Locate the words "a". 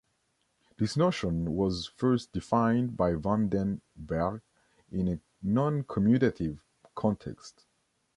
5.07-5.19